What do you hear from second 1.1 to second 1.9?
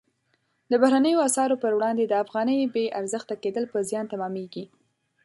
اسعارو پر